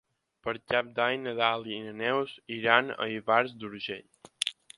Per 0.45 0.53
Cap 0.71 0.87
d'Any 0.99 1.21
na 1.25 1.33
Dàlia 1.41 1.77
i 1.81 1.85
na 1.89 1.93
Neus 1.99 2.33
iran 2.59 2.91
a 2.97 3.09
Ivars 3.19 3.55
d'Urgell. 3.61 4.51